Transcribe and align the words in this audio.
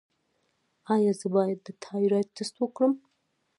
ایا 0.95 1.11
زه 1.19 1.27
باید 1.35 1.59
د 1.63 1.69
تایرايډ 1.83 2.27
ټسټ 2.35 2.55
وکړم؟ 2.59 2.93